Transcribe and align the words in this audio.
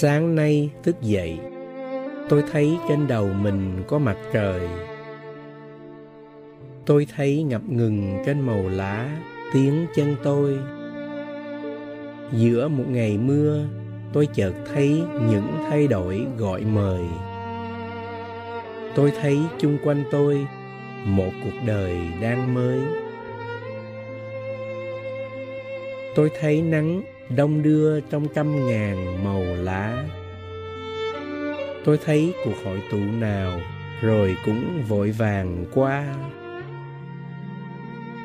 Sáng 0.00 0.34
nay 0.34 0.70
thức 0.82 0.96
dậy, 1.02 1.38
tôi 2.28 2.42
thấy 2.52 2.78
trên 2.88 3.06
đầu 3.06 3.28
mình 3.40 3.82
có 3.88 3.98
mặt 3.98 4.16
trời. 4.32 4.68
Tôi 6.86 7.06
thấy 7.16 7.42
ngập 7.42 7.62
ngừng 7.68 8.18
trên 8.26 8.40
màu 8.40 8.68
lá 8.68 9.08
tiếng 9.52 9.86
chân 9.94 10.16
tôi. 10.22 10.58
Giữa 12.32 12.68
một 12.68 12.84
ngày 12.88 13.18
mưa, 13.18 13.64
tôi 14.12 14.28
chợt 14.34 14.52
thấy 14.74 15.02
những 15.30 15.48
thay 15.70 15.86
đổi 15.86 16.26
gọi 16.36 16.60
mời. 16.60 17.02
Tôi 18.94 19.12
thấy 19.20 19.38
chung 19.58 19.78
quanh 19.84 20.04
tôi 20.10 20.46
một 21.04 21.30
cuộc 21.44 21.66
đời 21.66 21.96
đang 22.20 22.54
mới. 22.54 22.78
Tôi 26.18 26.30
thấy 26.40 26.62
nắng 26.62 27.02
đông 27.36 27.62
đưa 27.62 28.00
trong 28.00 28.26
trăm 28.34 28.66
ngàn 28.66 29.24
màu 29.24 29.42
lá. 29.42 30.04
Tôi 31.84 31.98
thấy 32.04 32.34
cuộc 32.44 32.54
hội 32.64 32.82
tụ 32.90 32.96
nào 32.96 33.60
rồi 34.02 34.36
cũng 34.44 34.82
vội 34.88 35.10
vàng 35.10 35.64
qua. 35.74 36.14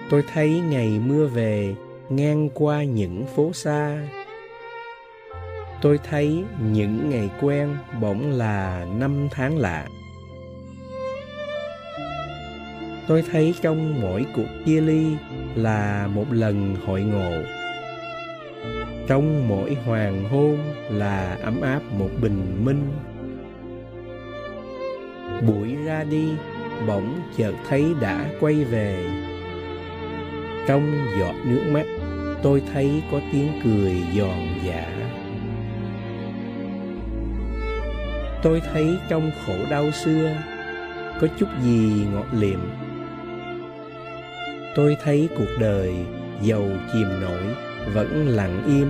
Tôi 0.09 0.23
thấy 0.33 0.49
ngày 0.49 0.99
mưa 1.05 1.25
về 1.25 1.75
ngang 2.09 2.49
qua 2.53 2.83
những 2.83 3.25
phố 3.35 3.53
xa. 3.53 4.07
Tôi 5.81 5.99
thấy 6.09 6.43
những 6.71 7.09
ngày 7.09 7.29
quen 7.41 7.77
bỗng 8.01 8.31
là 8.31 8.85
năm 8.99 9.27
tháng 9.31 9.57
lạ. 9.57 9.87
Tôi 13.07 13.23
thấy 13.31 13.53
trong 13.61 14.01
mỗi 14.01 14.25
cuộc 14.35 14.47
chia 14.65 14.81
ly 14.81 15.05
là 15.55 16.07
một 16.07 16.25
lần 16.31 16.75
hội 16.85 17.01
ngộ 17.01 17.33
trong 19.07 19.47
mỗi 19.47 19.77
hoàng 19.85 20.29
hôn 20.29 20.57
là 20.89 21.37
ấm 21.41 21.61
áp 21.61 21.81
một 21.99 22.09
bình 22.21 22.65
minh. 22.65 22.91
Buổi 25.47 25.75
ra 25.85 26.03
đi, 26.03 26.29
bỗng 26.87 27.19
chợt 27.37 27.53
thấy 27.69 27.85
đã 28.01 28.25
quay 28.39 28.63
về. 28.63 29.05
Trong 30.67 30.93
giọt 31.19 31.35
nước 31.45 31.61
mắt, 31.71 31.85
tôi 32.43 32.61
thấy 32.73 33.03
có 33.11 33.19
tiếng 33.31 33.51
cười 33.63 33.95
giòn 34.15 34.37
giả 34.65 35.03
tôi 38.43 38.61
thấy 38.73 38.97
trong 39.09 39.31
khổ 39.45 39.53
đau 39.69 39.91
xưa, 39.91 40.31
có 41.21 41.27
chút 41.39 41.47
gì 41.63 42.05
ngọt 42.13 42.25
liệm. 42.31 42.59
Tôi 44.75 44.97
thấy 45.03 45.29
cuộc 45.37 45.59
đời 45.59 45.93
giàu 46.41 46.69
chìm 46.93 47.07
nổi 47.21 47.72
vẫn 47.93 48.27
lặng 48.27 48.63
im, 48.67 48.89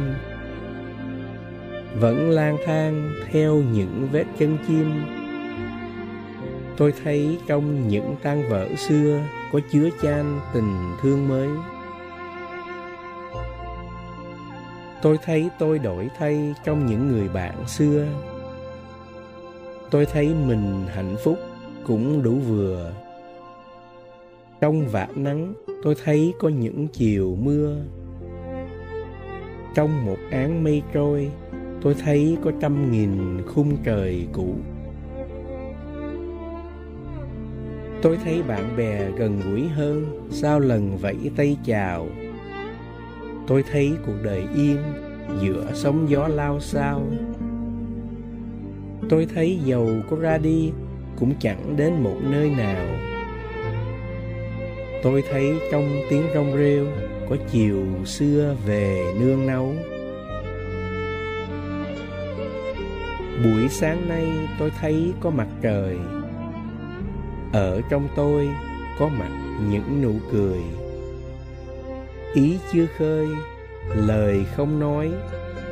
vẫn 1.99 2.29
lang 2.29 2.57
thang 2.65 3.11
theo 3.31 3.55
những 3.55 4.07
vết 4.11 4.25
chân 4.39 4.57
chim. 4.67 4.91
Tôi 6.77 6.93
thấy 7.03 7.37
trong 7.47 7.87
những 7.87 8.15
tan 8.23 8.49
vỡ 8.49 8.67
xưa 8.77 9.21
có 9.51 9.59
chứa 9.71 9.89
chan 10.01 10.39
tình 10.53 10.95
thương 11.01 11.27
mới. 11.27 11.49
Tôi 15.01 15.17
thấy 15.23 15.49
tôi 15.59 15.79
đổi 15.79 16.09
thay 16.17 16.53
trong 16.65 16.85
những 16.85 17.07
người 17.07 17.29
bạn 17.29 17.67
xưa. 17.67 18.05
Tôi 19.91 20.05
thấy 20.05 20.33
mình 20.47 20.85
hạnh 20.87 21.15
phúc 21.23 21.39
cũng 21.87 22.23
đủ 22.23 22.31
vừa. 22.31 22.93
Trong 24.61 24.87
vạt 24.87 25.17
nắng, 25.17 25.53
tôi 25.83 25.95
thấy 26.03 26.33
có 26.39 26.49
những 26.49 26.87
chiều 26.87 27.37
mưa 27.41 27.75
trong 29.75 30.05
một 30.05 30.17
áng 30.31 30.63
mây 30.63 30.81
trôi, 30.93 31.31
tôi 31.81 31.95
thấy 32.03 32.37
có 32.43 32.51
trăm 32.61 32.91
nghìn 32.91 33.41
khung 33.47 33.77
trời 33.83 34.27
cũ. 34.33 34.55
Tôi 38.01 38.17
thấy 38.23 38.43
bạn 38.43 38.77
bè 38.77 39.11
gần 39.17 39.41
gũi 39.45 39.67
hơn 39.67 40.27
sau 40.31 40.59
lần 40.59 40.97
vẫy 40.97 41.31
tay 41.35 41.57
chào. 41.65 42.07
Tôi 43.47 43.63
thấy 43.71 43.93
cuộc 44.05 44.15
đời 44.23 44.47
yên 44.55 44.77
giữa 45.41 45.71
sóng 45.73 46.09
gió 46.09 46.27
lao 46.27 46.59
sao. 46.59 47.01
Tôi 49.09 49.27
thấy 49.35 49.59
dầu 49.65 49.89
có 50.09 50.17
ra 50.17 50.37
đi 50.37 50.71
cũng 51.19 51.33
chẳng 51.39 51.75
đến 51.77 51.93
một 52.03 52.17
nơi 52.23 52.49
nào. 52.49 52.85
Tôi 55.03 55.23
thấy 55.31 55.53
trong 55.71 55.89
tiếng 56.09 56.23
rong 56.33 56.53
rêu 56.57 56.85
có 57.29 57.37
chiều 57.51 57.85
xưa 58.05 58.55
về 58.65 59.13
nương 59.19 59.47
nấu. 59.47 59.73
Buổi 63.43 63.69
sáng 63.69 64.09
nay 64.09 64.25
tôi 64.59 64.71
thấy 64.81 65.13
có 65.19 65.29
mặt 65.29 65.47
trời, 65.61 65.97
ở 67.53 67.81
trong 67.89 68.07
tôi 68.15 68.49
có 68.99 69.07
mặt 69.07 69.31
những 69.69 70.01
nụ 70.01 70.13
cười. 70.31 70.59
Ý 72.33 72.57
chưa 72.73 72.85
khơi, 72.97 73.27
lời 73.95 74.45
không 74.55 74.79
nói 74.79 75.11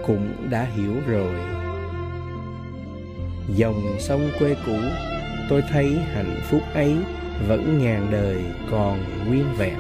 cũng 0.08 0.50
đã 0.50 0.68
hiểu 0.76 0.94
rồi. 1.08 1.36
Dòng 3.56 3.96
sông 4.00 4.30
quê 4.40 4.56
cũ, 4.66 4.78
tôi 5.50 5.64
thấy 5.72 5.94
hạnh 6.14 6.40
phúc 6.50 6.62
ấy 6.74 6.96
vẫn 7.48 7.80
ngàn 7.84 8.08
đời 8.12 8.44
còn 8.72 9.00
nguyên 9.28 9.46
vẹn. 9.58 9.78